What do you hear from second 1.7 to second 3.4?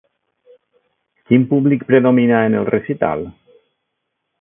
predominà en el recital?